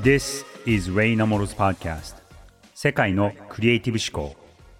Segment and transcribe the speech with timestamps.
[0.00, 2.14] This is Ray Namoro's podcast.
[2.72, 4.36] 世界のクリエイティブ思考。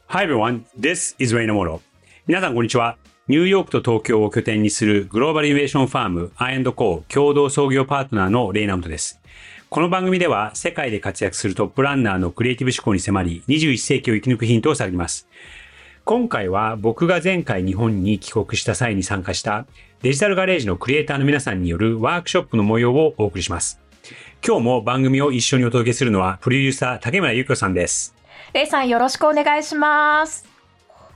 [0.06, 1.80] Hi everyone, this is Ray Namoro.
[2.29, 2.96] 皆さんこんにちは。
[3.27, 9.20] ニューヨークと東京を拠点にするグローバルイノベーションファーム I&Co 共同創業パートナーのレイナムトです。
[9.68, 15.29] この番組では世界で活躍するトップランナーのクリエイティブ思考に迫り21世紀を生き抜くヒントを探ります。
[16.05, 19.66] 今回は僕が前回日本に帰国した際に参加した
[20.00, 23.80] デジタルガレージのクリエイターの皆さんによるワークショップの模様をお送りします。
[24.47, 28.15] 今日も番組を一緒にお届けするのはプロデューサー竹村ゆ子さんです。
[28.53, 30.47] レイさんよろしくお願いします。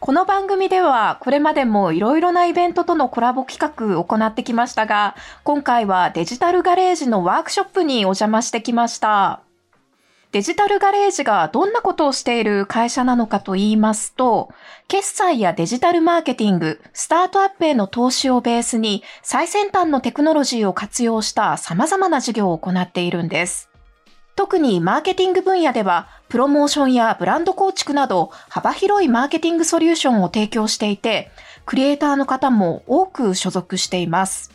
[0.00, 9.42] この番組ではこれまでもいろいろなイベントとのコラボ企画を行ってきましたが、今回はデジタルガレージのワークショップにお邪魔してきました。
[10.32, 14.48] デジタルガレージがどんなことをしている会社なのかと言いますと、
[14.88, 23.68] 決済やデジタルマーケティング、スタートアップへの投資をベースに最先端のテクノロジーを活用した様々な事業を行っているんです。
[24.34, 31.30] 特にマーケティング分野では、プロモーションやブランド構築など幅広いマーケティングソリューションを提供していて、
[31.66, 34.50] クリエイターの方も多く所属しています。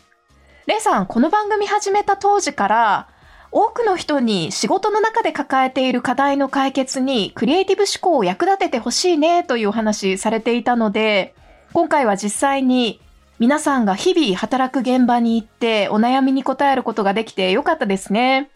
[0.66, 3.08] レイさん、この番組始めた当時から、
[3.50, 11.34] 多くの人に仕事の中で抱えている課題の解決にクリエイティブ思考を役立ててほしいねというお話されていたので、
[11.72, 13.00] 今回は実際に
[13.38, 18.50] 皆さんが日々働く現場に行ってお悩みに答えることができてよかったですね。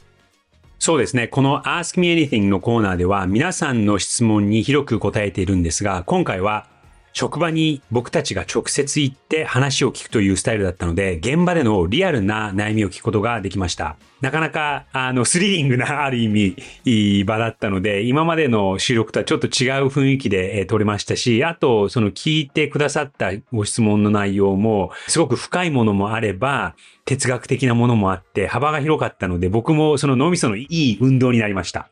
[0.78, 1.28] そうですね。
[1.28, 6.66] この Ask Me Anything のコーナーでは皆さんの質問に広く答えているんですが、今回は
[7.12, 13.96] 職場に僕たちが直接行って話を聞くというスタイルだったので、現場でのリアルな悩みを聞くことができました。
[14.20, 26.74] なかなか、あの、スリリングな、ある意味、いい場だったので、今までの収録とはちょっと違う雰囲気で、えー、撮れましたし、あと、その聞いてくださったご質問の内容も、すごく深いものもあれば、
[27.05, 31.88] 哲学的なものもあって、幅が広かったので、僕もその脳みそのいい運動になりました。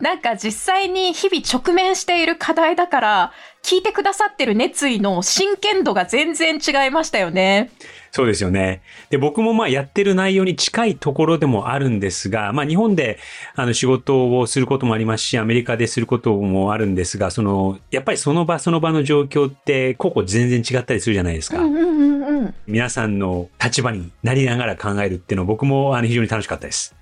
[0.00, 3.32] なんか実際に日々直面している課題だから、
[3.62, 7.70] 聞いてくださってる熱意の真剣度が全然違いましたよね。
[8.10, 8.80] そうですよね。
[9.10, 13.18] で、僕もまあやってる内容に近いところでもあるんですが、まあ日本で
[13.54, 21.58] あの仕事をすることもありますし、アメリカですることもあるんですが、その、やっぱりその場その場の状況って個々全然違ったりするじゃないですか。
[21.58, 26.99] うんうんうんうん、皆さんの立場になりながら考えるっていうのは僕もあの非常に楽しかったです。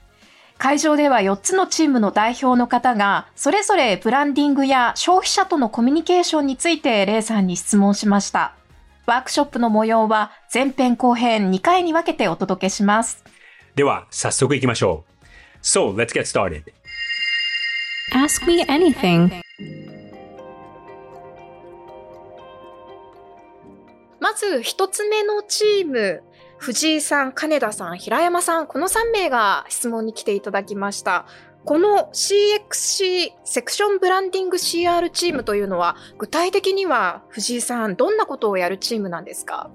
[0.59, 8.55] 会場では4つのチームの代表の方が、それぞれブランディングや消費者とのコミュニケーションについてレイさんに質問しました。
[9.07, 13.25] ワークショップの模様は前編後編2回に分けてお届けします。
[13.77, 15.19] では、早速行きましょう。
[15.63, 16.65] So, let's get started.
[18.13, 19.41] Ask me anything.
[24.19, 26.23] まず一つ目のチーム、
[26.59, 31.27] 藤井さん、金田さん、平山さん、この3名が質問に来ていただきました。
[31.65, 39.71] この CXC セクションブランディング CR チームというのは具体的には藤井さんどんなことをやるチームなんですか？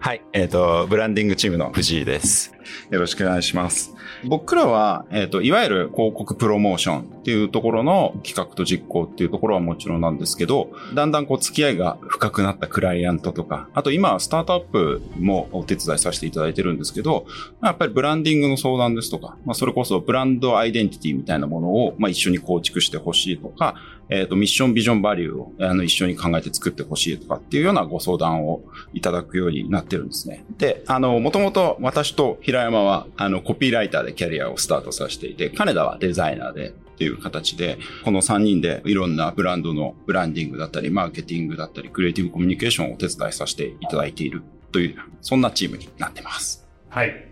[0.00, 2.52] はい、えっ、ー、と、ブランディングチームの藤井です。
[2.90, 3.94] よろしくお願いします。
[4.24, 17.26] 僕らは、えっ、ー、と、いわゆる広告プロモーションっていうところの企画と実行っていうところはもちろんなんですけど、だんだんこう付き合いが深くなったクライアントとか、あと今スタートアップもお手伝いさせていただいてるんですけど、
[17.62, 23.74] やっぱりブランディングの相談ですとか、まあ、それこそブランドアイデンティティみたいなものを、まあ、一緒に構築してほしいとか、
[24.08, 28.62] えっ、ー、と、ミッション、ビジョン、バリューをあの一緒に考えて作ってほしいとかっていうようなご相談を
[28.92, 30.44] いただくようになってるんですね。
[30.58, 46.68] で、あの、もともと私と平山は、あの、コピーライターでキャリアをスタートさせていて、金田はデザイナーで、っていう形で、この3人でいろんなブランドのブランディングだったり、マーケティングだったり、クリエイティブコミュニケーションをお手伝いさせていただいているという、そんなチームになってます。
[46.90, 47.28] はい。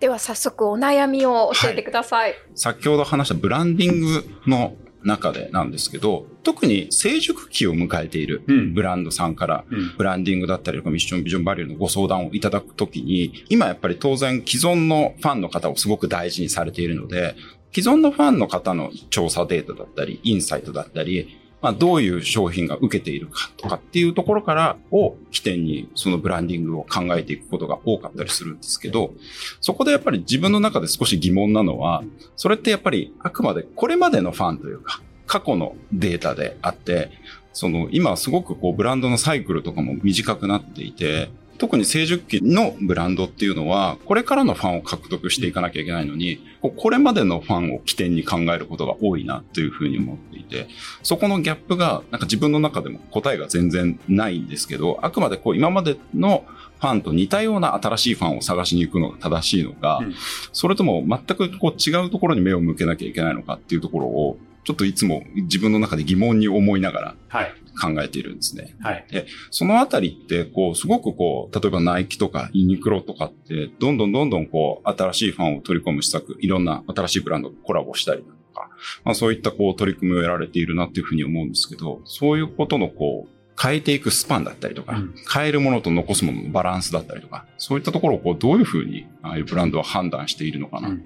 [0.00, 2.30] では早速お悩みを教えてください。
[2.32, 4.74] はい、先ほど話したブランディングの
[5.04, 9.64] 中でなんですけど、特に成熟期を迎えているブランドさんから、
[9.98, 17.34] ブランディングだったりとかミッションビジョンバリューのご相談をいただくときに、今やっぱり当然既存のファンの方をすごく大事にされているので、
[17.74, 29.14] 既存のファンの方の調査データだったり、インサイトだったり、まあ、どういう商品が受けているかとかっていうところからを起点にそのブランディングを考えていくことが多かったりするんですけど、
[29.60, 32.04] そこでやっぱり自分の中で少し疑問なのは、
[32.36, 37.10] それってやっぱりあくまでこれまでのファンというか、過去のデータであって、
[37.52, 50.68] その今すごくこうブランドのサイクルとかも短くなっていて、特に成熟期のブランドっていうのは、これからのファンを獲得していかなきゃいけないのに、これまでのファンを起点に考えることが多いなというふうに思っていて、
[51.02, 56.44] そこのギャップが、なんか自分の中でも答えが全然ないんですけど、あくまでこう今までの
[56.78, 60.14] ファンと似たような新しいファンを探しに行くのが正しいのか、うん、
[60.52, 67.46] それとも全くこう違うところに目を向けなきゃいけないのかっていうところを、ちょっといつも自分の中で疑問に思いながら
[67.80, 68.74] 考えているんですね。
[68.80, 69.06] はい。
[69.08, 78.28] で、そのあたりって、こう、すごくこう、例えばナイキとかユニクロとかって、どんどんどんどんこう、新しいファンを取り込む施策、いろんな新しいブランドとコラボしたりと
[78.58, 78.70] か、
[79.04, 90.88] まあそういったこう、取り組みをやられているなっていうふうに思うんですけど、そういうことのこう、変えていくスパンだったりとか、うん、変えるものと残すもののバランスだったりとか、そういったところをこうどういうふうに、ああいうブランドは判断しているのかな。
[90.88, 91.04] うん、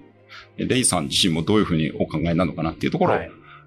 [0.56, 3.18] レイさん自身もどういうふうにお考えなのかなっていうところを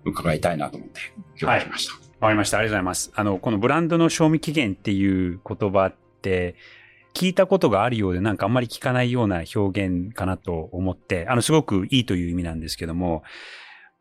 [0.05, 0.99] 伺いたいなと思って、
[1.39, 1.93] 今日来ました。
[1.93, 2.57] わ、はい、かりました。
[2.57, 3.11] ありがとうございます。
[3.15, 6.55] あの、このブランドの賞味期限っていう言葉って、
[7.13, 13.23] 聞いたことがあるようでなんかあんまり聞かないような表現かなと思って、あの、すごくいいという意味なんですけども、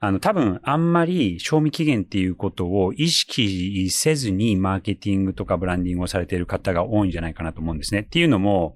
[0.05, 8.01] あの、多分あんまり賞味期限っていうことを意識せずにマーケティングとかブランディングをされている方が多いんじゃないかなと思うんですね。
[8.01, 8.75] っていうのも、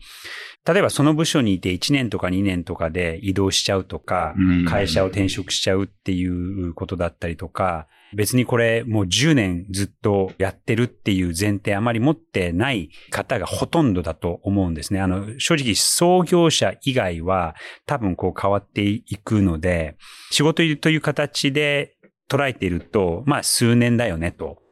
[0.64, 4.36] 例えばその部署にいて1年とか2年とかで移動しちゃうとか、
[4.68, 15.00] 会社を転職しちゃうっていうことだったりとか、別にこれもう10年ずっとやってるっていう前提あまり持ってない方がほとんどだと思うんですね。
[15.00, 17.54] あの、正直創業者以外は
[17.84, 19.98] 多分こう変わっていくので、
[20.30, 21.96] 仕事という形で
[22.30, 24.62] 捉えていると、まあ数年だよねと。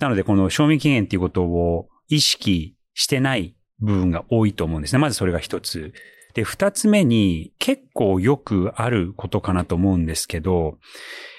[0.00, 4.98] なのでこの賞味期限っていうことを意識してない部分が多いと思うんですね。
[4.98, 5.92] まずそれが一つ。
[6.36, 10.76] で、二つ目に結構よくあることかなと思うんですけど、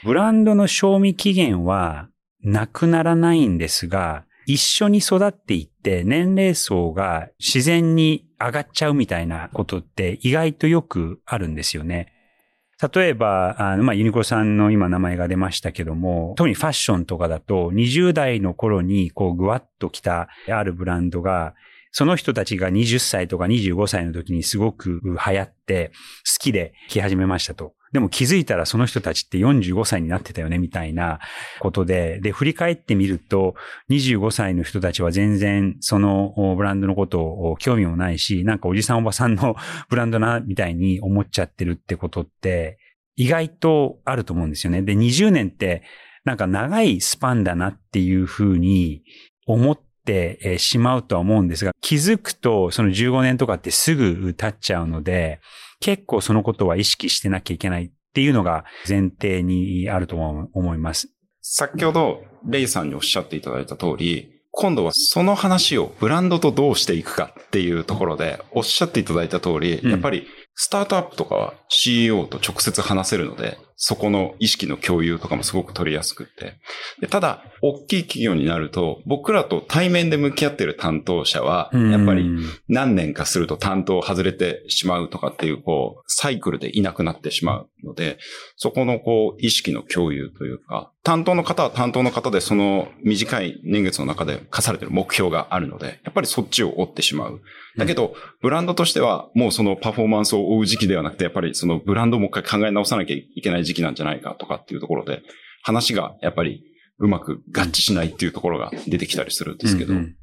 [0.03, 2.09] ブランドの賞味期限は
[2.43, 12.11] なくならないんですが、一緒に育っていって年齢層が自然に上がっちゃうみたいなことって意外とよくあるんですよね。
[12.91, 21.53] 例えば、あの、まあ、ユニコさんの今名前が出ましたけども、特にファッションとかだと、20代の頃にこうぐわっと来たあるブランドが、
[21.91, 25.91] その人たちが20歳とか25歳の時にすごく流行って
[26.25, 27.73] 好きで着始めましたと。
[27.93, 31.19] でも気づいたらその人たちって45歳になってたよねみたいな
[31.59, 33.55] ことで、で、振り返ってみると、
[33.89, 39.55] 25歳の人たちは全然そのブランドのことを興味もないし、なんかおじさんおばさんの
[39.89, 42.77] ブランドな、みたいに思っちゃってるってことって、
[43.15, 44.81] 意外とあると思うんですよね。
[44.81, 45.83] で、20年って
[46.25, 49.01] なんか長いスパンだなっていうふうに
[49.45, 55.41] 思ってしまうとは思うんですが、気づくとその15年とかってすぐ経っちゃうので、
[55.79, 61.09] 結構そのことは意識してなきゃいけないっていうのが前提にあると思います。
[61.41, 70.25] 先ほどレイさんにおっしゃっていただいた通り、今度はその話をブランドとどうしていくかっていうところでおっしゃっていただいた通り、やっぱり
[70.59, 76.55] スタートアップとかは CEO と直接話せるので、そこの意識の共有とかもすごく取りやすくって。
[76.99, 82.27] でただ、大きい企業になると、僕らと対面で向き合ってる担当者は、やっぱり
[82.67, 88.17] 何年かすると担当外れてしまうとかっていう、こう、サイクルでいなくなってしまうので、
[88.55, 97.39] そこのこう、意識の共有というか、担当の方は担当の方でその短い年月の中で課されてる目標があるので、やっぱりそっちを追ってしまう。
[97.77, 105.21] だけど、ブランドとしてはもうそのパフォーマンスを追う時期ではなくて、やっぱりそのブランドをもう一回考え直さなきゃいけない時期なんじゃないかとかっていうところで、
[105.63, 106.61] 話がやっぱり
[106.99, 110.15] うまく合致しないっていうところが出てきたりするんですけど、うんうん、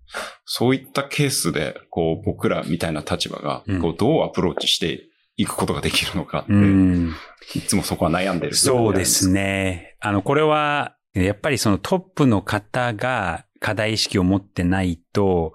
[0.45, 7.15] そういったケースで、こう僕らみたいな立場が、こうどうアプローチしていくことができるのかって、うん、
[7.55, 9.97] いつもそこは悩んでるそうですね。
[10.01, 15.55] あの、これは、やっぱりそのトップの方が課題意識を持ってないと、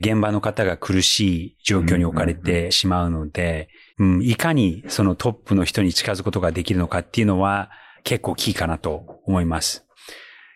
[0.00, 7.70] 現場の方が苦しい状況に置かれてしまうので、うん、いかにそのトップの人に近づくことができるのかっていうのは
[8.04, 9.84] 結構キーかなと思います。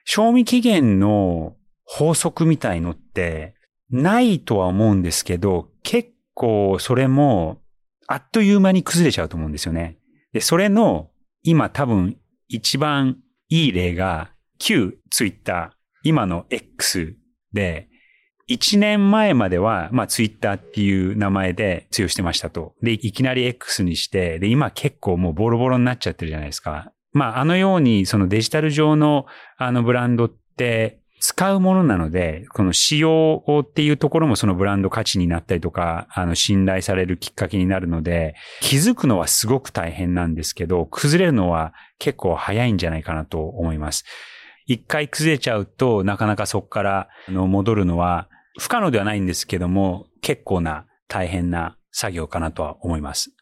[0.04, 3.54] 賞味期限の法則みたいのって
[3.90, 7.60] ないとは思うんですけど、結構それも
[8.06, 9.98] あっという間に崩れちゃうと思うんですよね。
[10.32, 11.10] で、それの
[11.42, 12.16] 今多分
[12.48, 15.70] 一番いい例が旧ツイッター、
[16.02, 17.16] 今の X
[17.52, 17.88] で、
[18.48, 22.74] 一年前までは、まあ、ツイッターっていう名前で通用してましたと。
[22.80, 26.92] で、いきなり X にして、で、今結構もうボロボロになっちゃってるじゃないですか。
[27.12, 44.04] まあ、あのように、そのデジタル上の、あのブランドって、使うものなので、この使用っていうところもそのブランド価値になったりとか、あの、信頼されるきっかけになるので、気づくのはすごく大変なんですけど、崩れるのは結構早いんじゃないかなと思います。
[44.66, 48.28] 一回崩れちゃうと、なかなかそこから戻るのは
[48.60, 53.32] 不可能ではないんですけども、結構な大変な作業かなとは思います。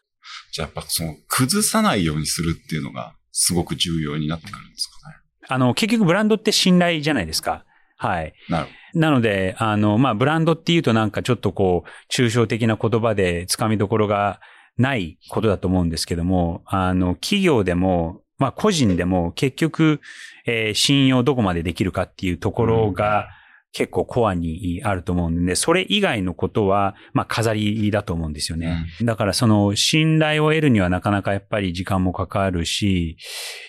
[0.53, 5.15] じゃあやっぱその、崩さないようにするっていうのが、すごく重要になってくるんですかね。
[5.49, 7.63] あの、結局ブランドって信頼じゃないですか。
[7.97, 8.33] はい。
[8.49, 14.39] なるほなので、あの、まあ、ブランドっていうとなんかちょっとこう、抽象的な言葉で掴みどころが
[14.77, 20.01] ないことだと思うんですけども、あの、企業でも、まあ、個人でも結局、
[20.45, 23.27] えー信用どこまでできるかっていうところが
[23.75, 28.85] 結構コアにあると思うんで、それ以外のことは、まあ、飾りだと思うんですよね。
[29.01, 33.17] だからその信頼を得るにはなかなかやっぱり時間もかかるし、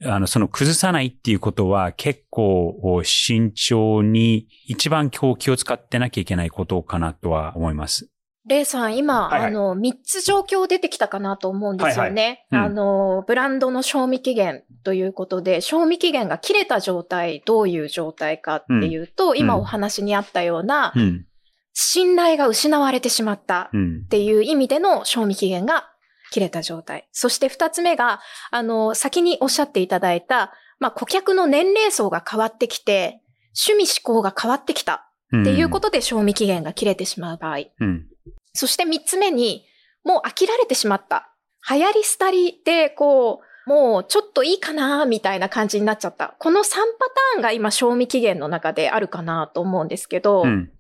[0.05, 8.09] あの、その崩さないっていうことは結構慎重に一番今日気を使ってなきゃいけないことかなとは思います。
[8.47, 12.47] レイさん、今、はいはいあの、3つ状況出てきたかなと思うんですよね。
[12.51, 21.27] はいはいうんあの、ブランドの賞味期限ということで、賞味期限が切れた状態、どういう状態かっていうと、ん今お話にあったような、うん。
[21.73, 24.09] 信頼が失われてしまったうんっ。
[24.09, 25.91] ていう意味での賞味期限が
[26.31, 27.09] 切れた状態。
[27.13, 33.23] そして二つ目が、あの、先におっしゃっていただいた、まあ、顧客の年齢層が変わってきて、
[33.69, 37.59] 趣味思考が変わってきたっていうことで賞味期限が切れてしまう場合。
[38.57, 38.67] うん。
[38.67, 39.65] そして三つ目に、
[40.05, 41.33] もう飽きられてしまった。
[41.69, 46.37] 流行り廃りで、こう、もうちょっといいかな、みたいな感じになっちゃった。
[46.39, 50.71] この3パターンが今、賞味期限の中であるかなと思うんですけど、うん。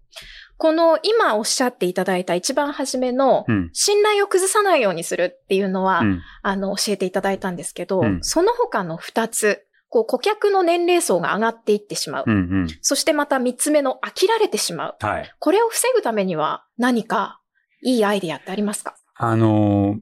[0.58, 3.70] この今おっしゃっていただいた一番初めの、うん。
[3.72, 6.22] 信頼を崩さないようにするっていうのは、うん。
[6.42, 12.24] あの、教えていただいたんですけど、うんその他の二つ、こう、顧客の年齢層が上がっていってしまう。
[12.26, 12.34] うん。
[12.34, 12.68] うん。
[12.80, 14.96] そしてまた三つ目の飽きられてしまう。
[15.00, 15.34] はい。
[15.38, 17.40] これを防ぐためには何か
[17.82, 18.96] いいアイディアってありますか？
[19.16, 19.98] あの、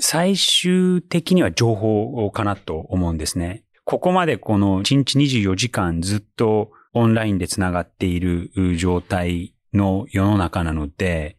[0.00, 3.64] 最終的には情報かなと思うんですね。
[3.84, 11.36] ここまでこの1日24時間ずっとオンラインでつながっている状態の世の中なので、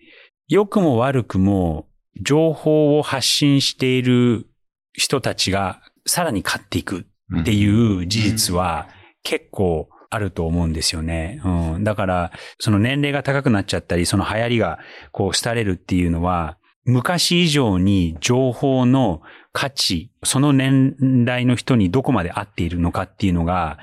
[0.48, 1.88] 良くも悪くも
[2.22, 4.48] 情報を発信している
[4.94, 7.06] 人たちがさらに買っていく
[7.40, 8.88] っていう事実は
[9.24, 11.42] 結構あると思うんですよね。
[11.44, 11.84] うん。
[11.84, 14.80] だから、その年齢が高くなっちゃったり、その流行りが
[15.12, 19.22] こう廃れるっていうのは、昔以上に情報の
[19.52, 23.78] 価値、その年代の人にどこまで合っているのかっていうのが、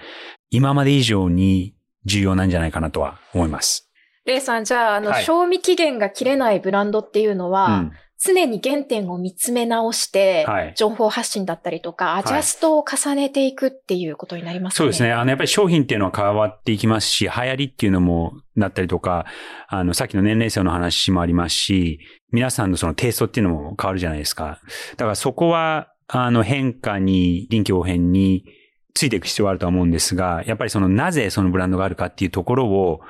[0.51, 1.75] 今まで以上に
[2.07, 3.91] 重要なんじゃないかなとは思います。
[4.25, 7.93] レイさん、じゃあ、あの、はい賞味期限が切れないブランドっていうのは、うん。
[8.19, 14.77] 常に原点を見つめ直して、はい情報発信だったりとか、アジャストを重ねていくっていうことになりますね。
[14.79, 15.13] そうですね。
[15.13, 19.27] あの、やっぱり商品っていうのは変わっていきますし、流行りっていうのもなったりとか、
[19.69, 22.01] あの、さっきの年齢層の話もありますし、
[22.33, 24.61] 皆さんのそのテイストっていうのも変わるじゃないですか。
[24.97, 28.45] だからそこは、あの、変化に、臨機応変に
[28.95, 33.01] ついていく必要はあるとは思うんですが、やっぱりその、なぜそのブランドがあるかっていうところを、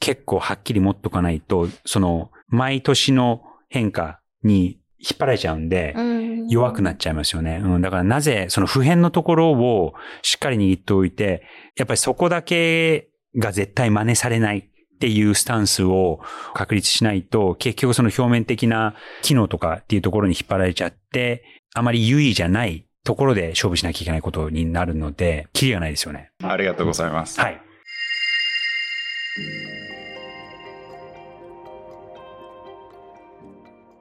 [0.00, 7.60] 結構はっきり持っとかないと、その、毎年の変化に引っ張られちゃうんで、うん弱くなっちゃいますよね。
[7.62, 7.82] うん。
[7.82, 11.42] だからなぜ、その普遍のところをしっかり握っておいて、
[11.76, 16.20] やっぱりそこだけが絶対真似されないっていうスタンスを
[16.54, 21.42] 確立しないと、結局その表面的な機能とかっていうところに引っ張られちゃって、
[21.74, 26.30] あまり優位じゃないところで勝負しなきゃいけないことになるので、キリがないですよね。
[26.42, 27.40] ありがとうございます。
[27.40, 27.60] はい。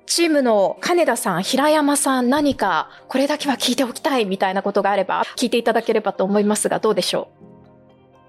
[0.06, 7.30] チームの金田さん、平山さん、何かこれだけは聞いておきたいみたいなことがあれば、聞いていただければと思いますが、どうでしょ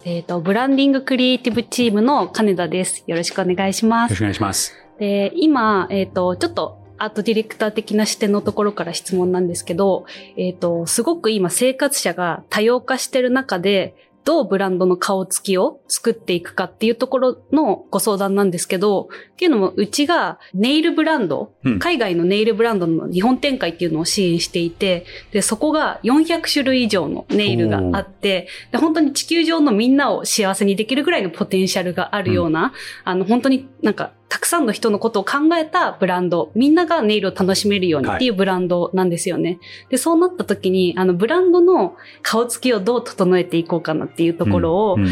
[0.04, 3.04] えっ、と、ブランディングクリエイティブチームの金田です。
[3.06, 4.11] よろしくお願いします。
[4.12, 4.73] よろしくお願いします。
[4.99, 10.06] で、今、えっ、と、ちょっと、アートディレクター的な視点のところから質問なんですけど、
[10.37, 13.95] えっ、と、すごく今生活者が多様化してる中で、
[14.26, 21.78] どうブランドの顔つきを作っていくかっていうところのご相談なんですけど、っていうのも、うちがネイルブランド、うん。
[21.78, 32.73] 海外のネイルブランドの日本展開っていうのを支援していて、で、そこが400種類以上のネイルがあって、で本当に地球上のみんなを幸せにできるぐらいのポテンシャルがあるような、
[33.04, 39.59] あの、本当になんか、たくさんの人のことを考えたブランド、みんながネイルを楽しめるようにっていうブランドなんですよね。
[39.88, 45.06] で、そうなった時に、あの、ブランドの顔つきをどう整えていこうかなっていうところを、うん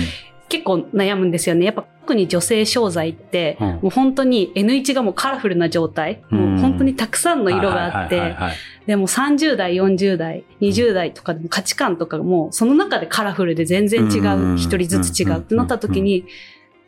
[0.47, 1.65] 結構悩むんですよね。
[1.65, 3.69] やっぱ特に女性商材って、うん。
[3.69, 6.39] もう本当に N1 がもうカラフルな状態、うん。
[6.39, 8.57] もう本当にたくさんの色があってはいはいはい、はい
[8.87, 14.55] でも30代、40代、20代とかでも価値観とかもその中でカラフルで全然違うん。
[14.57, 16.27] う、一人ずつ違うってなった時に、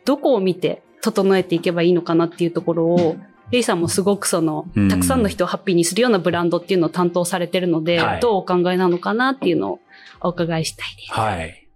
[0.05, 3.17] どこを見て整えていけばいいのかなっていうところを、
[3.51, 9.79] レイさんもすごくそのうん、たくさんの人をハッピーにするようなブランドっていうのを担当されてるのではい、どうお考えなのかなっていうのを
[10.21, 11.13] お伺いしたいです。
[11.13, 11.67] はい。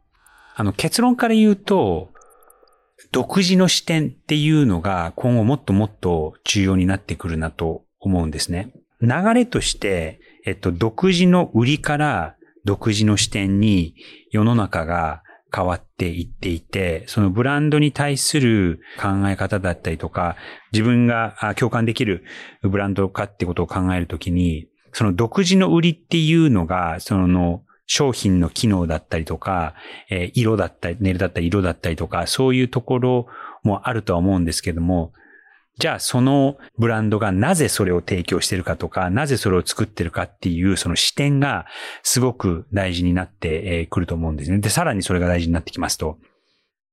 [0.56, 2.12] あの、結論から言うと、
[3.12, 8.74] 独自の視点っていうのが今後もっともっと重要になってくるなと思うんですね。
[9.02, 13.96] 流れとして、えっと、独自の売りから独自の視点に
[14.30, 15.24] 世の中が
[15.54, 20.36] 変わっていっていて、そのブランドに対する考え方だったりとか、
[20.72, 22.24] 自分が共感できる
[22.62, 29.76] ブランドかってことを考えるときに、その独自の売りっていうのが、その商品の機能だったりとか、
[30.10, 33.28] えー色だったり、ネルだったり色だったりとか、そういうところ
[33.64, 35.12] もあるとは思うんですけども、
[35.80, 41.66] じゃあそのブランドがなぜそれを提供してるかとか、なぜそれを作ってるかっていうその視点が
[42.04, 44.60] すごく大事になってくると思うんですね。
[44.60, 46.18] で、さらにそれが大事になってきますと、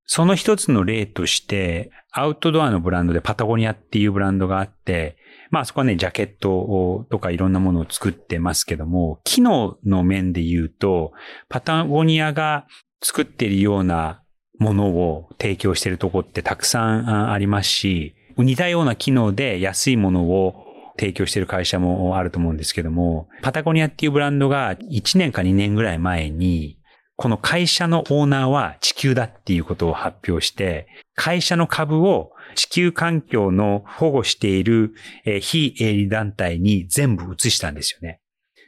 [0.05, 5.19] その一つの例として、アウトドアのブランドでパタゴニアっていうブランドがあって、
[5.51, 11.13] まあそこはね、ジャケットとかいろんなものを作ってますけども、機能の面で言うと、
[11.51, 12.67] パタゴニアが
[13.03, 14.23] 作っているような
[14.59, 20.65] ものを提供しているところってたくさんありますし、似たような機能で安いものを
[20.99, 26.79] 提供している会社もあると思うんですけども、パタゴニアっていうブランドが1年か2年ぐらい前に、
[27.17, 34.95] この会社のオーナーは地球だっていうことを発表して、会社の株を地球環境の保護している
[35.41, 38.21] 非営利団体に全部移したんですよね。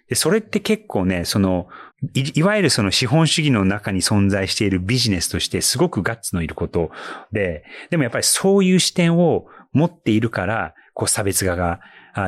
[0.09, 1.69] で、それって結構ね、その、
[2.15, 6.91] いいわゆるその資本主義の中に存在しているビジネスとしてすごくガッツのいること
[7.31, 11.81] で、でもやっぱりそういう視点を持っているから、こう差別化が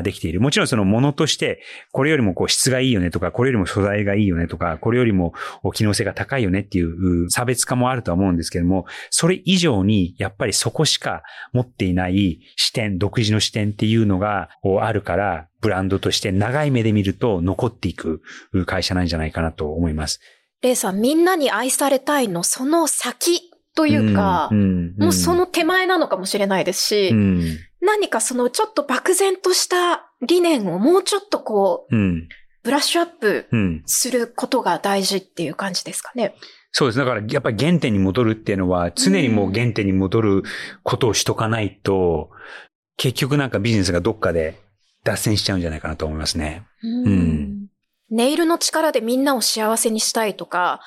[0.02, 0.40] できている。
[0.40, 5.34] もちろんそのものとして、これよりもこう質がいいよねとか、これよりも素材がいいよねとか、これよりも
[5.74, 11.22] 機能性が高いよねっていう差別化もあるとは思うんですけども、それ以上にやっぱりそこしか
[11.52, 18.22] 持っていない視点、独自の視点っていうのがあるから、ブランドとして長い目で見ると残っていく
[18.66, 20.20] 会社なんじゃないかなと思います。
[20.62, 24.50] レイさん、みんなに愛されたいの、その先というか、
[24.98, 32.28] もうその手前なのかもしれないですし、うん、何かそのちょっと漠然とした理念をもうちょっとこう、うん、
[32.62, 33.82] ブラッシュアップうん。
[33.86, 36.34] することが大事っていう感じですかね。
[36.70, 36.98] そうです。
[36.98, 40.42] だから、やっぱり原点に戻るっていうのは、常にもう原点に戻る
[40.82, 42.30] ことをしとかないと、
[42.96, 44.58] 結局なんかビジネスがどっかで
[45.04, 46.66] 脱線しちゃうんじゃないかなと思いますね。
[46.82, 47.66] うん
[48.10, 50.80] ネイルの力でみんなを幸せにしたいとか、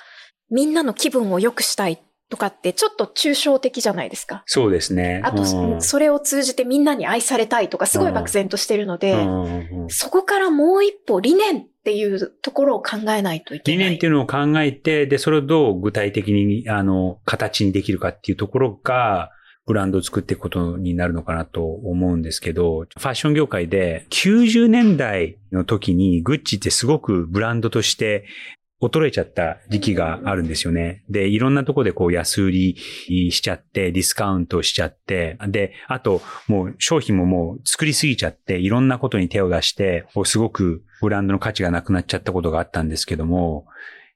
[0.52, 4.44] みんなの気分を良くしたいとかってちょっと抽象的じゃないですか。
[4.46, 5.22] そうですね。
[5.24, 13.78] あと、うんそれを通じてみんなに愛されたいとか、すごい漠然としてるので、うんそこからもう一歩理念っていうところを考えないといけない。
[13.78, 19.32] 理念っていうのを考えて、で、それをどう具体的に、あの、形にできるかっていうところが、
[19.66, 28.26] ブランドを作っていくことになるのかなと思うんですけど、ファッション業界で90年代の時にグッチってすごくブランドとして
[28.90, 31.04] 衰えちゃった時期があるんですよね。
[31.10, 32.78] で、いろんなとこでこう安売り
[33.32, 43.66] しちゃって、ディスカウントしちゃって、で、あともう商品ももう作りすぎちゃって、いろんなことに手を出して、すごくブランドの価値がなくなっちゃったことがあったんですけども、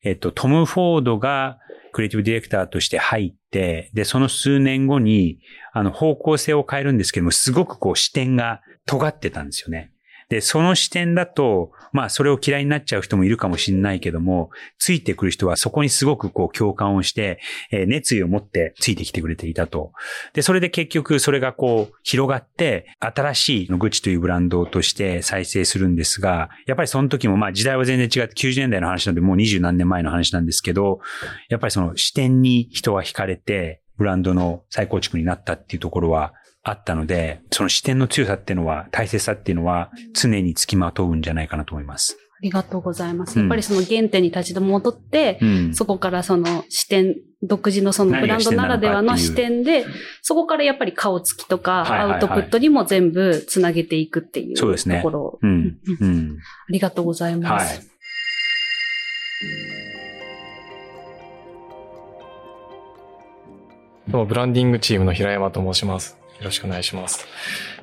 [0.03, 1.59] えっと、トム・フォードが
[1.91, 5.39] クリエイティブディレクターとして入って、で、その数年後に、
[5.73, 9.91] あの、方向性を変えるんですけども、すごくこう視点が尖ってたんですよね。
[10.29, 17.39] で、その視点だと、まあ、それを嫌いになっちゃう人もいるかもしれないけども、ついてくる人はそこにすごくこう共感をして、
[17.71, 19.91] えー熱意を持ってついてきてくれていたと。
[20.33, 30.99] で、それで結局それがこう広がって、新しいグッチというブランドとして再生するんですが、やっぱりその時もまあ時代は全然違って90年代の話なのでもう二十何年前の話なんですけど、
[31.49, 36.33] やっぱりその視点に人は惹かれて、ブランドの再構築になったっていうところは
[36.69, 42.17] あったので、その視点の強さっていうのは、大切さっていうのは常につきまとうんじゃないかなと思います。
[42.39, 43.35] ありがとうございます。
[43.37, 45.75] うんやっぱりその原点に立ち戻って、うん。
[45.75, 49.85] そこからその視点、独自のそのブランドならではの視点で、
[50.21, 55.39] そこからやっぱり顔つきとかアウトプットにも全部つなげていくっていうそうですねところを。
[55.41, 55.79] うん。
[55.99, 56.37] うん。
[56.69, 57.89] ありがとうございまはいす。。
[64.07, 66.17] どうもブランディングチームの平山と申します。
[66.39, 67.27] よろしくお願いします。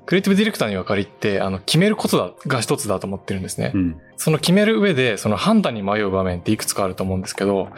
[0.07, 3.73] クリエイティブディレクターに分かりって、あの、決めることだが一つだと思ってるんですね。
[3.75, 4.01] うん。
[4.17, 7.69] その決める上で、その判断に迷う場面っていくつかあると思うんですけど、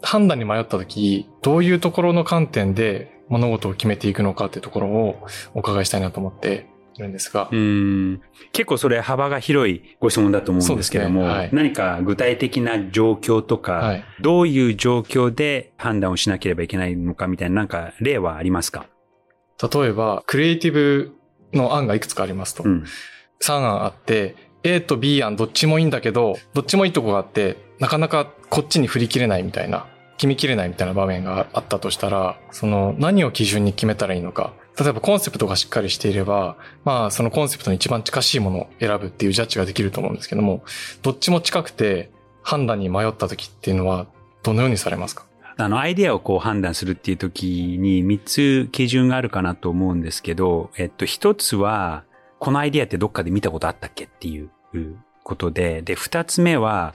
[0.00, 6.66] 判断に迷った時、どういうところの観点で物事を決めていくのかっていうところをお伺いしたいなと思って
[6.96, 8.20] いるんですがう、ん
[8.52, 14.04] 結構それ幅が広いご質問だと思うんですけども、ねはい何か具体的な状況とか、はい。
[14.20, 18.86] どういう状況で判断をしなければいけないのかみたいな、なんか例はありますか？
[19.62, 21.14] 例えば、クリエイティブ
[21.52, 22.64] の案がいくつかありますと。
[22.64, 22.84] うん。
[23.40, 34.52] 3案あって、A と B 案どっちもいいんだけど、どっちもいいとこがあって、なかなかこっちに振り切れないみたいな決めきれないみたいな場面があったとしたら、その何を基準に決めたらいいのか。
[34.78, 40.62] 例えばコンセプトがしっかりしていれば、まあそのコンセプトに一番近しいものを選ぶっていうジャッジができると思うんですけども、
[41.02, 42.10] どっちも近くて
[42.42, 44.06] 判断に迷った時っていうのは
[44.44, 45.26] どのようにされますか？
[45.56, 52.04] あの、アイデアをこう判断するっていう時に3つ基準があるかなと思うんですけど、えっと、1つは、
[52.38, 54.50] このアイデアってどっかで見たことあったっけっていう
[55.22, 56.94] ことで、で、2つ目は、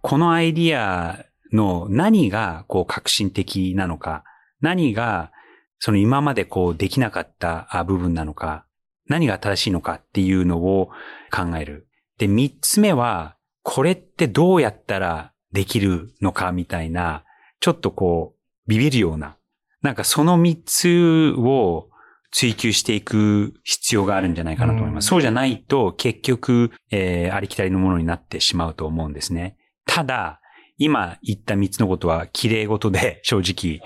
[0.00, 4.24] このアイディアの何がこう革新的なのか、
[4.60, 5.32] 何が
[5.78, 8.64] その今までこうできなかった部分なのか、
[9.08, 10.90] 何が正しいのかっていうのを
[11.30, 11.86] 考える。
[12.18, 17.24] で、3つ目は、これってどうやったらできるのかみたいな、
[17.66, 19.36] ちょっとこう、ビビるような、
[19.82, 21.88] なんかその3つを
[22.30, 25.06] 追求していく必要があるんじゃないかなと思います。
[25.06, 29.56] うん、そうじゃないと結局、えー、ありきたりのものになってしまうと思うんですね。
[29.84, 30.40] ただ、
[30.78, 33.80] 今言った3つのことは綺麗事で正直、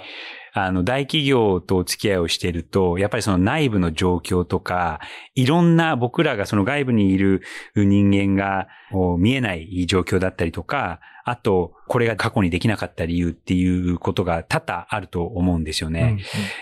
[0.52, 5.00] あの、大企業とお付き合いをしていると、やっぱりその内部の状況とか、
[5.34, 7.42] いろんな僕らがその外部にいる
[7.76, 8.68] 人間が
[9.18, 16.18] 見えない状況だったりとか、あと、これが過去にできなかった理由っていうことが多々あると思うんですよね。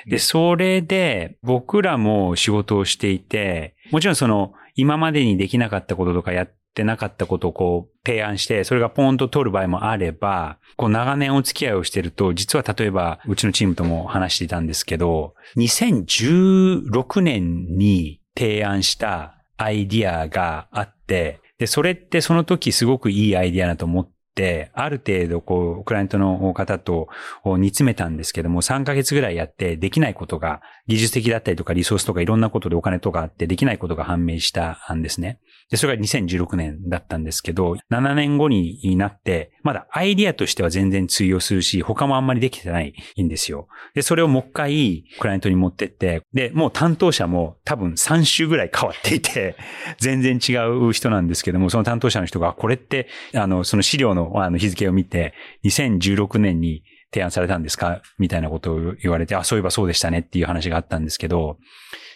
[0.06, 27.08] で、それで僕らも仕事をしていて、もちろんその今までにできなかったこととかやっってなかったことをこう提案して、それがポーンと通る場合もあれば、こう長年お付き合いをしてると、実は例えばうちのチームとも話していたんですけど、2016年に提案したアイディアがあって、で、それってその時すごくいいアイディアだと思って、ある程度こう、クライアントの方と
[27.44, 35.40] 煮詰めたんですけども、3ヶ月ぐらいやってできないことが、技術的だったりとかリソースとかいろんなことでお金とかあってできないことが判明したんですね。
[35.70, 43.68] で、それが2016年だったんですけど、7年後になって、まだアイディアとしては全然通用するし、他もあんまりできてないんですよ。
[43.94, 49.56] で、それをもう一回、クライアントに持ってって、で、もう担当者も多分3週ぐらい変わっていて、
[50.00, 61.58] 全然違う人なんですけども、その担当者の人が、これって、あの、その資料のあの日付を見て、2016年に提案されたんですかみたいなことを言われて、あ、そういえばそうでしたねっていう話があったんですけど、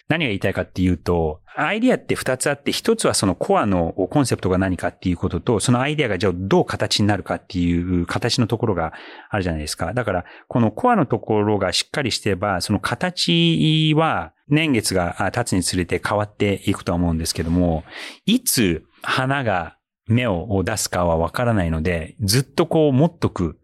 [0.09, 8.93] 何が言いたいかっていうと、アイディアって二つあって、一つはそのコアのコンセプトが何かっていうことと、そのアイディアがじゃあどう形になるかっていう形のところが
[9.29, 9.93] あるじゃないですか。
[9.93, 17.83] だから、このコアのところがしっかりしてれば、その形は年月が経つにつれて変わっていくとは思うんですけども、
[18.25, 23.59] いつ花が芽を出すかはわからないので、ずっとこう持っとく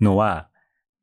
[0.00, 0.48] のは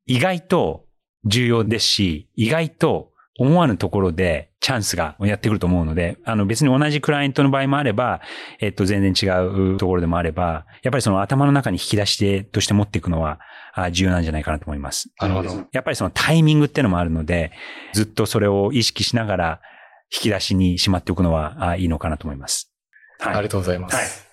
[0.06, 0.86] 意外と
[1.24, 3.09] 重要ですし、意外と
[3.40, 8.20] 思わぬところでチャンスがやってくると思うので、あの別に同じクライアントの場合もあれば、
[8.60, 13.40] えっと全然違うところでもあれば、やっぱりその頭の中に引き出しとして持っていくのは
[13.92, 15.10] 重要なんじゃないかなと思います。
[15.18, 15.66] なるほど。
[15.72, 17.52] やっぱりそのタイミングっていうのもあるので、
[17.94, 19.60] ずっとそれを意識しながら
[20.14, 22.70] 引き出しにしまっておくのはいいのかなと思います。
[23.20, 23.34] はい。
[23.36, 23.96] ありがとうございます。
[23.96, 24.30] はい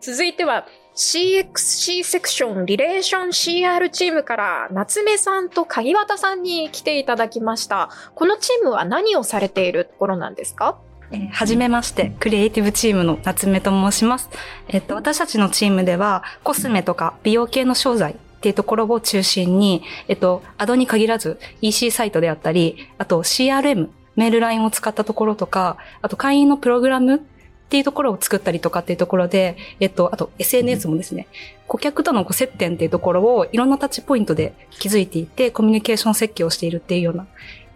[0.00, 0.66] 続いては
[0.98, 7.88] CXC セクションリレーション CR チームから夏目さんと鍵渡さんに来ていただきました。
[8.16, 10.76] このチームは何をされているところなんですか？
[11.12, 14.28] えー、はじめまして、クリエイティブチームの夏目と申します。
[14.66, 27.24] えっと、私たちのチームでは、コスメとか美容系の商材っていうところを中心に、えっと、アドに限らず EC サイトであったり、あと CRM、メールラインを使ったところとか、あと会員のプログラム
[27.68, 31.28] っていうところを作ったりとかっていうところで、えっと、あと SNS もですね、
[31.66, 37.26] 顧客とのご接点っていうところをいろんなタッチポイントで気づいていて、コミュニケーション設計をしているっていうような、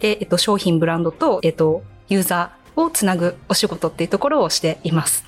[0.00, 5.26] で、えっと、商品、ブランドと、えっと、ユーザーをつなぐお仕事っていうところをしています。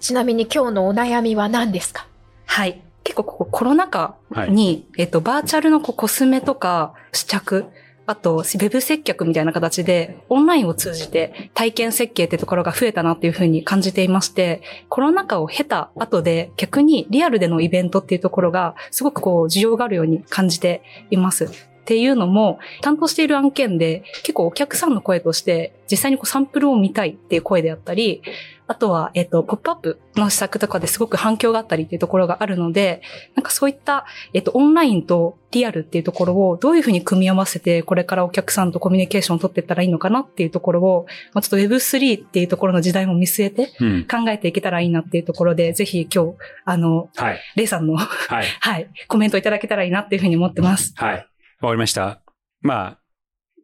[0.00, 2.06] ちなみに今日のお悩みは何ですか？
[2.46, 2.80] はい。
[3.04, 4.16] 結構ここコロナ禍
[4.48, 7.66] に、はい、えっと、バーチャルのこうコスメとか試着
[8.06, 21.75] あと、ウェブ接客みたいな形で、オンラインを通じて体験設計ってところが増えたなっていうふうに感じていまして、コロナ禍を経た後で逆にリアルでのイベントっていうところがすごくこう需要があるように感じています。
[21.86, 28.22] っていうのも、担当している案件で結構お客さんの声として実際にこうサンプルを見たいっていう声であったり、
[28.68, 33.00] あとは、えっ、と、ポップアップの施策とかですごく反響があったりっていうところがあるので、
[33.36, 43.66] なんかそういった、えっ、と、オンラインとリアルっていうところをどういうふうに組み合わせて、これからお客さんとコミュニケーションを取っていったらいいのかなっていうところを、まあ、ちょっと Web3 っていうところの時代も見据えて
[44.10, 50.92] 考えていけたらいいなっていうところで、うん、ぜひ今日、あの、はい、レイさんの、はい、 はい、コメントいただけたらいいなっていうふうに思ってます。
[50.96, 51.26] はい。
[51.60, 52.20] わかりました。
[52.60, 52.98] まあ、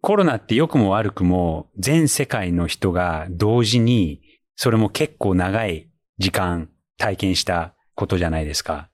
[0.00, 4.20] コロナって良くも悪くも全世界の人が同時に
[4.57, 8.88] それも結構長い時間体験したことじゃないですか。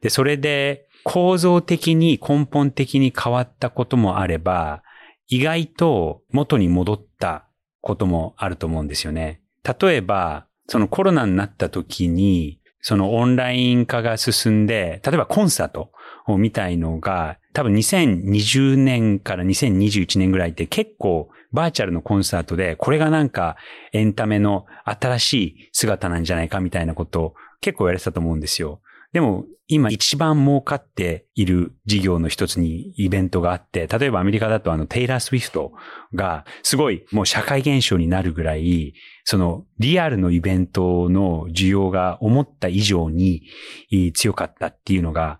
[0.00, 4.82] で、それで構造的に根本的に変わったこともあれば、
[5.28, 7.46] 意外と元に戻った
[7.80, 9.40] こともあると思うんですよね。
[9.80, 15.92] 例えば、そのコロナになった時に、そのオンライン化が進んで、例えばコンサート
[16.28, 23.56] みたいのが、多分2020年から2021年ぐらいって結構バーチャルのコンサートで、これがなんか
[23.92, 28.80] エンタメの新しい姿なんじゃないかみたいなことを結構言われてたと思うんですよ。
[29.12, 35.72] でも今一番儲かっている事業の一つにイベントがあって、例えばアメリカだとあのテイラー・スウィフト
[36.14, 43.42] がすごいもう社会現象になるぐらい、そのリアルのイベントの需要が思った以上に
[44.14, 45.38] 強かったっていうのが、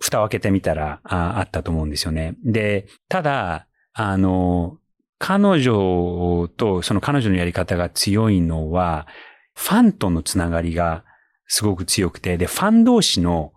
[0.00, 2.34] 蓋を開けてみたらああったと思うんですよね。
[2.44, 4.78] で、ただ、あの、
[5.18, 9.06] 彼女とその彼女のやり方が強いのは、
[9.54, 11.04] ファンとのつながりが
[11.46, 13.52] すごく強くて、で、ファン同士の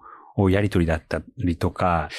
[0.50, 2.10] やりとりだったりとか、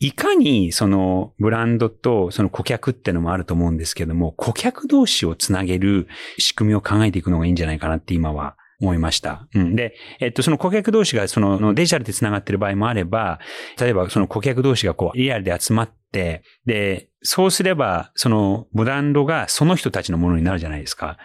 [0.00, 9.46] いかにそのブランドとその顧客ってのもあると思うんですけども、顧客同士をつなげる仕組みを考えていくのがいいんじゃないかなって今は思いました。
[9.54, 9.76] うん。
[9.76, 13.38] で、えっと、その顧客同士がそのデジタルで繋がってる場合もあれば、
[13.80, 21.16] 例えばその顧客同士がこうリアルで集まって、で、そうすれば、そのブランドがその人たちのものになるじゃないですか。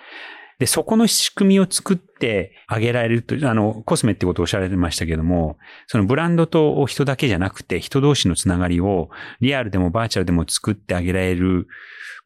[0.60, 11.68] で、そこの仕組みを作ってあげられると、あの、コスメってことをおっしゃられてましたけども、そのブランドと人だけじゃなくて、人同士のつながりをリアルでもバーチャルでも作ってあげられる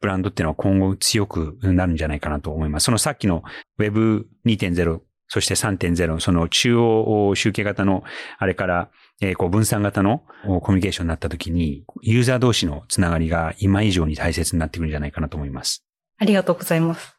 [0.00, 2.84] ブランドっていうのは今後強くなるんじゃないかなと思います。
[2.84, 3.42] そのさっきの
[3.78, 5.00] Web2.0
[5.32, 8.04] そして3.0、その中央集計型の、
[8.36, 8.90] あれから、
[9.22, 10.24] えー、こう分散型の
[10.60, 15.86] コミュニケーションになった時に、ユーザー同士のつながりが今以上に大切になってくるんじゃないかなと思います。
[16.18, 17.16] ありがとうございます。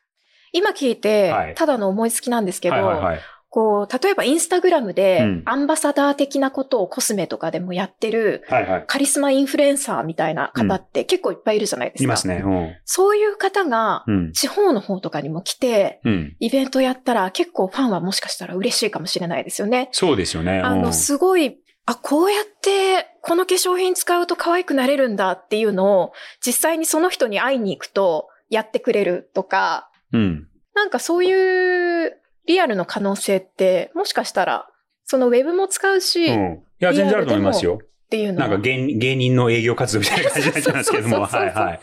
[0.52, 3.20] 今聞いて、ただの思いつきなんですけど、はいはいはい
[3.54, 8.44] こう、例えばインスタグラムで、アンバサダー的なことをコスメとかでもやってる、
[8.88, 12.04] カリスマインフルエンサーみたいな方って結構いっぱいいるじゃないですか。
[12.04, 12.42] いますね。
[12.44, 19.90] うん、そういう方が、地方の方とかにも来て、うん、イベントやったら結構ファンはもしかしたら嬉しいかもしれないですよね。
[19.92, 20.60] そうですよね。
[20.60, 26.14] あの、すごい、あ、こうやって、この化粧品使うと可愛くなれるんだっていうのを、
[26.44, 34.68] 実際にその人に会いに行くと、やってくれるとか、うん、なんかそういうリアルの可能性って、もしかしたら、
[35.06, 37.80] そのウェブも使うし、うん、いや、全然あると思いますよ。
[37.84, 41.80] っていうのなんか芸芸人の営業活動みたいな感じになっちゃうんですけども、はいはい。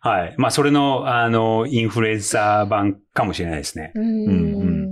[0.00, 0.34] はい。
[0.36, 3.92] まあ、それの、あの、インフルエンサー版かもしれないですね。
[3.94, 4.91] うんうん、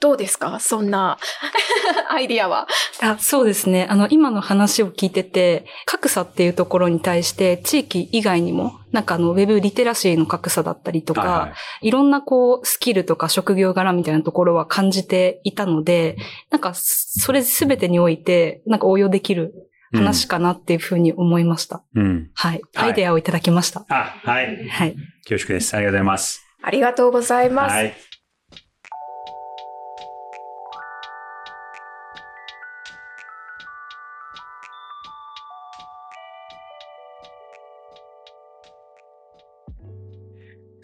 [0.00, 0.60] どうですか？
[0.60, 1.18] そんな
[2.10, 2.68] アイディアは。
[3.02, 3.86] あそうですね。
[3.90, 11.46] あの、今の話を聞いてて、格差っていうところに対して、地域以外にも、なんかあの、ウェブリテラシーの格差だったりとか、はいは
[11.82, 16.16] い、いろんなこう、スキルとか職業柄みたいなところは感じていたので、
[16.50, 19.52] なんか、それすべてにおいて、なんか応用できる
[19.92, 21.82] 話かなっていうふうに思いました。
[21.96, 22.30] うん。
[22.34, 22.60] はい。
[22.76, 23.84] アイデアをいただきました。
[23.88, 24.68] あ、はい。
[24.68, 24.94] はい。
[25.28, 25.74] 恐縮です。
[25.76, 26.44] ありがとうございます。
[26.62, 27.72] ありがとうございます。
[27.74, 27.94] はい。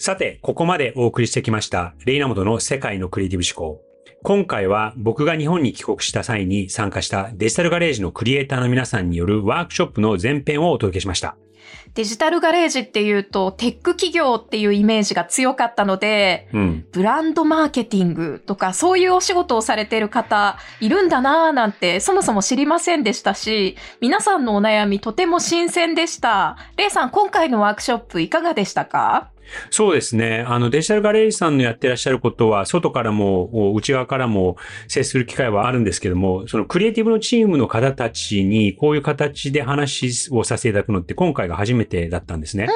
[0.04, 3.80] さて、ここまでお送りしてきました、レイナモトの世界のクリエイティブ思考。
[4.22, 11.38] 今回は僕が日本に帰国した際に参加したデジタルガレージのクリエイターの皆さんによるワークショップの前編をお届けしました。
[11.94, 26.58] デジタルガレージっていうと、テック企業っていうイメージが強かったので、うん、ブランドマーケティングとか、そういうお仕事をされている方、いるんだなぁなんて、そもそも知りませんでしたし、皆さんのお悩みとても新鮮でした。
[26.76, 29.30] レイさん、今回のワークショップいかがでしたか？
[29.70, 30.44] そうですね。
[30.46, 34.56] あの、デジタルガレージさんのやってらっしゃることは、外からも、内側からも
[34.88, 42.66] 接する機会はあるんですけども、そのクリエイティブのチームの方たちに、こういう形で話をさせていただくのって、今回が初めてだったんですね。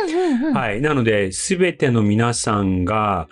[0.53, 0.81] はい。
[0.81, 3.29] なので、すべての皆さんが、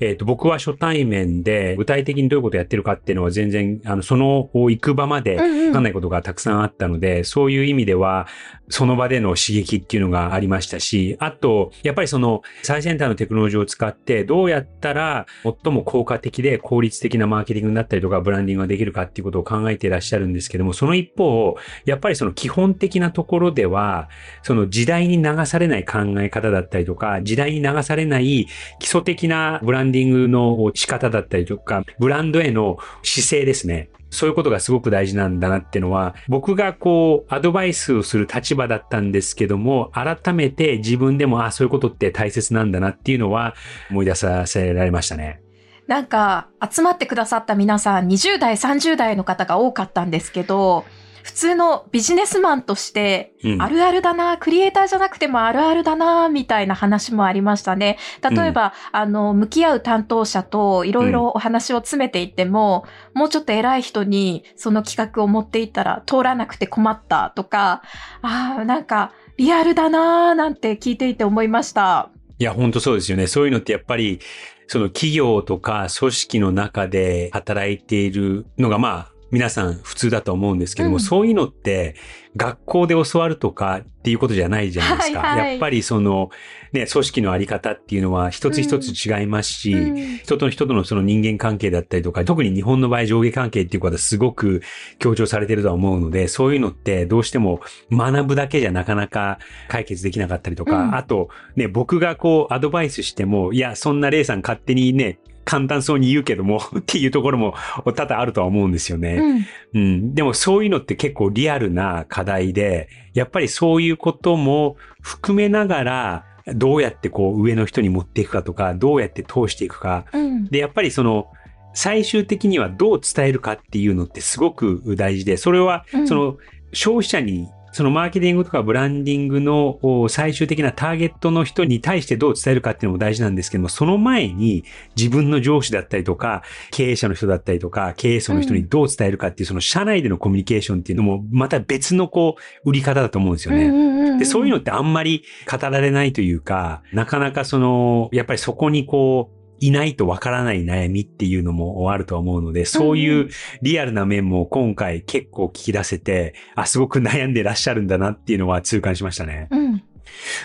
[0.00, 8.28] えっ、ー、と、僕は初対面で、具体的にどういうことをやってるかっていうのは全然、あの、その行く場までわかんないことがたくさんあったので、うんうん、そういう意味では、
[8.68, 21.56] その場での刺激っていうのがありましたし、あと、やっぱりその最先端のテクノロジーを使ってどうやったら最も効果的で効率的なマーケティングになったりとかブランディングができるかっていうことを考えていらっしゃるんですけども、その一方、
[21.86, 24.10] やっぱりその基本的なところでは、
[24.42, 28.46] その時代に流されない考え方だったりとか、時代に流されない
[28.78, 33.90] 基礎的なブランンンディングの仕方だったりとか、ブランドへの姿勢ですね。
[34.10, 43.54] そういうことがすごく大事なんだなっていうのは、僕がこう、アドバイスをする立場だったんですけども、改めて自分でも、あ、そういうことって大切なんだなっていうのは
[43.90, 45.42] 思い出させられましたね。
[45.86, 50.84] なんか、集まってくださった皆さん、20代、30代の方が多かったんですけど、
[51.22, 57.98] 普通のビジネスマンとして、うんあるあるだな、クリエイターじゃなくてもあるあるだな、みたいな話もありましたね。
[58.28, 67.82] 例えば、あの、向き合う担当者といろいろお話を詰めていっても、もうちょっと偉い人にその企画を持っていったら通らなくて困ったとか、
[68.22, 72.10] ああ、なんか、リアルだなーなんて聞いていて思いました。
[72.38, 73.26] いや、本当そうですよね。
[73.26, 74.20] そういうのってやっぱり、
[74.66, 81.00] その企業とか組織の中で働いているのがまあ、皆さん普通だと思うんですけども、うん。
[81.00, 81.96] そういうのって
[82.36, 85.20] 学校で教わるとかっていうことじゃないじゃないですか。
[85.20, 85.50] はいはい。
[85.52, 86.30] やっぱりその
[86.72, 90.18] ね、組織のあり方っていうのは一つ一つ違いますし、うん。
[90.18, 94.62] 人と人とのその人間関係だったりとか、特に日本の場合上下関係っていうことはすごく
[94.98, 97.60] 強調されてるとは思うので、そういうのってどうしても
[97.90, 99.38] 学ぶだけじゃなかなか
[99.68, 100.94] 解決できなかったりとか、うん。
[100.94, 107.54] あとね、僕がこうアドバイスしても、いや、そんなレイさん勝手にね、簡単そうに言うけども っていうところも
[107.96, 109.14] 多々あるとは思うんですよね。
[109.14, 110.14] うんうん。
[110.14, 120.04] でもそういうのって結構リアルな課題で、やっぱりそういうことも含めながら、どうやってこう上の人に持っていくかとか、どうやって通していくか。
[120.12, 121.28] うんで、やっぱりその、
[121.72, 126.36] 最終的にはどう伝えるかっていうのってすごく大事で、それはうんその
[126.74, 134.64] 消費者にそのマーケティングとかブランディングのお最終的なターゲットの人に対してどう伝えるかっていうのも大事なんですけども、その前に
[134.96, 144.18] 自分の上司だったりとか、経営者の人だったりとか、経営層の人にどう伝えるかっていう、その社内でのコミュニケーションっていうのも、また別のこう、売り方だと思うんですよね。
[144.18, 153.28] で、そういうのってあんまり語られないというか、なかなかその、やっぱりそこにこう、いないとわからない悩みっていうのもあると思うので、そういう
[153.62, 159.48] リアルな面も今回結構聞き出せて、あ、すごく悩んでらっしゃるんだなっていうのは痛感しましたね。
[159.50, 159.82] うん。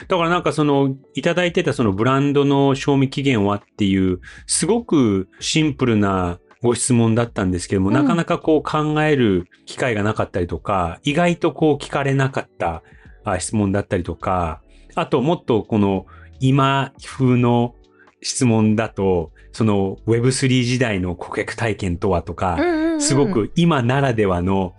[0.07, 7.93] だからなんかその、いただいてたそのブランドの賞味期限はっていう、すごくシンプルなご質問だったんですけども、うん。
[7.93, 12.83] なかなかこう考える機会がなかったりとか、意外とこう聞かれなかった
[13.23, 14.61] あ質問だったりとか、
[14.95, 16.05] あともっとこの
[16.39, 17.75] 今風の
[18.23, 24.75] 質問だと、その Web3 時代の顧客体験とはとか、うんうんうんすごく今ならではの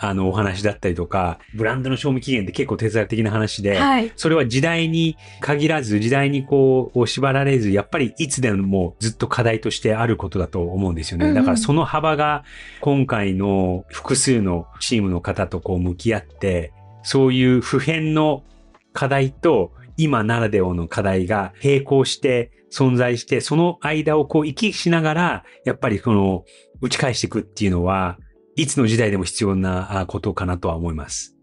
[0.00, 4.12] あのお話だったりとか、ブランドの賞味期限って結構哲学的な話で、はい。
[4.14, 11.24] それは時代に限らず、時代にこう、縛られず、やっぱりいつでもずっと課題としてあることだと思うんですよね。
[11.24, 12.44] うんうんだからその幅が
[12.80, 16.72] 今回の複数のチームの方とこう向き合って、
[17.02, 18.44] そういう普遍の
[18.92, 26.44] 課題と今ならではの課題が並行して存在して、その間をこう行き来しながら、やっぱりこの
[26.80, 28.18] 打ち返していくっていうのは、
[28.56, 31.36] いつの時代でも必要なあことかなとは思います。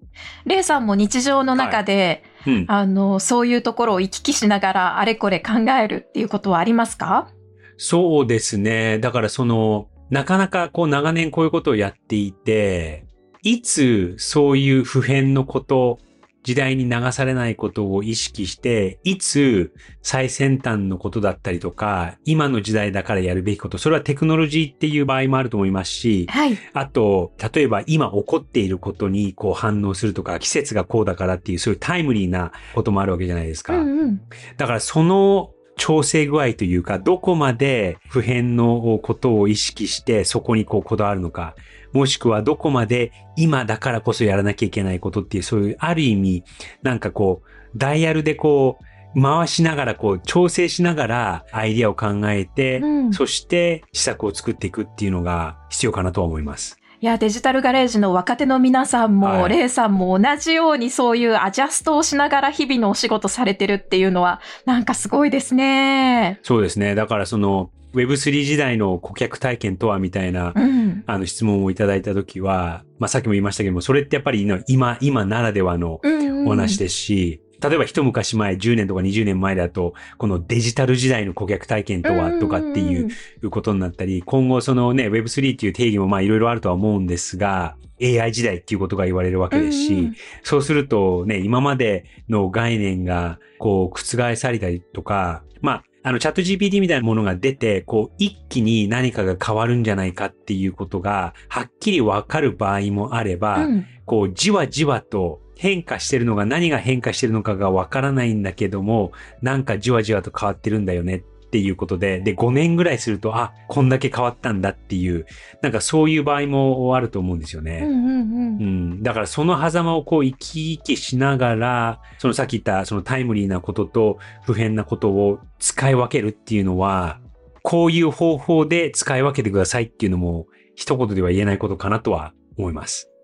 [0.45, 2.65] レイさんも日常の中で、うん。
[2.67, 7.29] あの、そういうところを行き来しながらあれこれ考えるっていうことはありますか？
[7.77, 8.99] そうですね。
[8.99, 13.07] だからその、なかなかこう長年こういうことをやっていて、
[13.41, 15.99] いつそういう普遍のこと、
[16.45, 26.55] 時代に流されないことを意識して、いつ最先端のことだったりとか、今の時代だからやるべきこと、それはテクノロジーっていう場合もあると思いますし、はい。
[26.73, 33.81] あと、例えば今起こっていることにこう反応するとか、季節がこうだからっていう、そういうタイムリーなこともあるわけじゃないですうか。
[33.81, 34.21] んうん。
[34.57, 41.55] だからその調整具合というか、どこまで普遍のことを意識してそこにこうこだわるのか、
[41.93, 46.43] もしくはどこまで今だからこそやらなきゃいけないことっていう、そういうある意味、
[46.81, 56.77] なんかこう、ダイヤルでこう、回しながらこう、調整しながらアイディアを考えて、うんそして施策を作っていくっていうのが必要かなとは思います。
[57.01, 66.39] いや、デジタルガレージの若手の皆さんも、はいレイさんも同じようにそういうアジャストをしながら日々のお仕事されてるっていうのは、なんかすごいですね。
[66.43, 66.95] そうですね。
[66.95, 71.03] だからその Web3 時代の顧客体験とはみたいなうん。
[71.07, 76.01] あの質問をいただいたときは、まあさっきも言いましたけども、それってやっぱり今、今ならではの
[76.45, 83.03] お話ですし、例えば一昔前、10年とか20年前だと、このデジタル時代の顧客体験とはとかってい
[83.43, 103.85] うことになったり、今後そのね、Web3 っていう定義もまあいろいろあるとは思うんですが、AI 時代っていうことが言われるわけですし、うんうんそうするとね、今までの概念がこう覆されたりとか、まあ、あのチャット GPT みたいなものが出て、こう一気に何かが変わるんじゃないかっていうことがはっきりわかる場合もあれば、うん。
[104.05, 115.25] こうじわじわと変化してるのが何が変化してるのかがわからないんだけども、なんかじわじわと変わってるんだよねっていうことで、で、5年ぐらいすると、あ、こんだけ変わったんだっていう、
[115.61, 117.81] なんかそういう場合もあると思うんですよね。
[117.83, 118.63] うんうんうんう
[118.97, 119.03] ん。
[119.03, 127.21] だからその狭間をこう生き生きしながら、そのさっき言ったそのタイムリーなことと普遍なことを使い分けるっていうのは、
[127.63, 133.14] こういう方法で使い分けてくださいっていうのも一言では言えないことかなとは思います。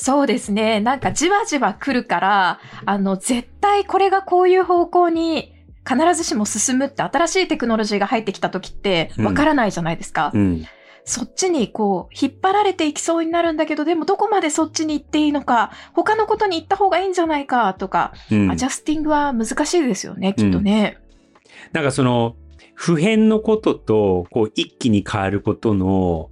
[0.00, 0.78] そうですね。
[0.80, 5.52] なんかじわじわ来るから、あの、絶対これがこういう方向に
[5.84, 10.30] 必ずしも進むって新しいテクノロジーが入ってきた時ってわからないじゃないですか。
[10.32, 10.66] うんうん
[11.10, 20.98] そっちにこう、引っ張られていきそうになるんだけど、でもどこまでそっちに行っていいのか、他のことに行った方がいいんじゃないかとか、うん、アジャスティングは難しいですよね、きっとね。
[21.46, 22.36] うん、なんかその、
[22.74, 26.28] 普遍のことと、こう、一気に変わることの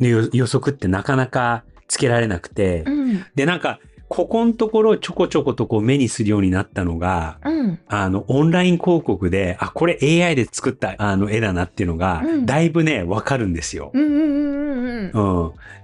[0.00, 13.90] 予測ってなかなかつけられなくて、うん、で、なんか、ここのところちょこちょことこう目にするようになったのが、うん、あの、オンライン広告で、あ、これ AI で作ったあの絵だなっていうのが、うん、だいぶね、わかるんですよ。
[13.92, 14.16] うん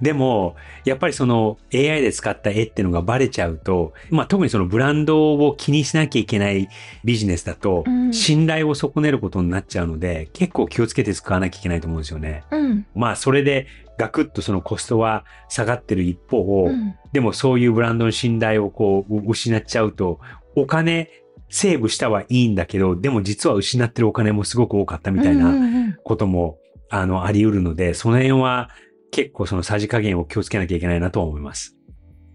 [0.00, 6.68] でも、やっぱりその AI で使った絵っていうのがバレちゃうと、まあ特にそのブランドを気にしなきゃいけない
[7.04, 12.42] ビジネスだと、信頼を損ねることになっちゃうので、結構気をつけて使わなきゃいけないと思うんですよね。
[12.50, 13.66] うん、まあそれで
[14.02, 20.18] ガクッとそのコストは下がってる一方、うん、でもそういうブランドの信頼をこう失っちゃうと、
[20.56, 21.08] お金
[21.48, 26.58] セーブしたはいいんだけど、でも実は失ってるお金もすごく多かったみたいなことも、
[26.90, 28.70] あの、あり得るので、その辺は
[29.12, 31.76] 結構そのさじ加減を気をつけなきゃいけないなと思います。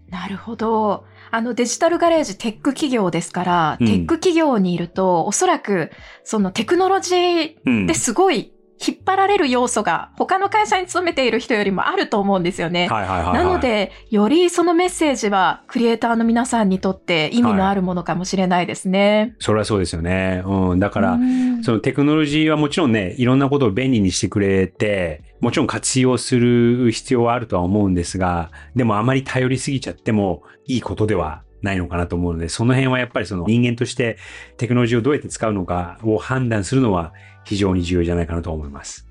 [0.08, 1.04] なるほど。
[1.30, 5.90] あのデジタルガレージテック企業ですから、うん、テック企業にいると、おそらく
[6.24, 8.54] そのテクノロジーですごい
[8.86, 12.88] 引っ張られる要素が他の会社に勤めている人よりもあると思うんですよね。
[12.88, 19.18] はいはいはいはい、なので、よりそのメッセージはクリエイターの皆さんにとって意味のあるものかもしれないですね。
[19.20, 20.42] はい、それはそうですよね。
[20.46, 20.78] うん。
[20.78, 21.18] だから、
[21.62, 34.18] そのテクノロジーはもちろんね、いろんなことを便利にしてくれて、もちろん活用する必要はあるとは思うんですが、でもあまり頼りすぎちゃってもいいことではないのかなと思うので、その辺はやっぱりその人間として
[34.56, 37.12] テクノロジーをどうやって使うのかを判断するのは
[37.48, 39.06] 非常に重要じゃないかなと思います。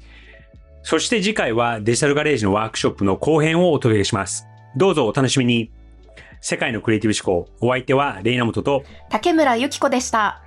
[0.83, 4.45] そして次回はデジタルガレージのワークショップの後編をお届けします。
[4.75, 5.71] どうぞお楽しみに。
[6.39, 7.51] 世界のクリエイティブ思考。
[7.59, 10.46] お相手はレイナモトと竹村ゆき子でした。